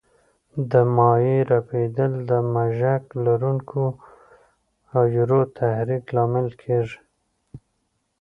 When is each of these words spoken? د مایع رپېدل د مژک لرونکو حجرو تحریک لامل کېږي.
د 0.71 0.73
مایع 0.97 1.39
رپېدل 1.51 2.11
د 2.29 2.31
مژک 2.53 3.03
لرونکو 3.25 3.81
حجرو 4.93 5.41
تحریک 5.57 6.03
لامل 6.15 6.47
کېږي. 6.61 6.99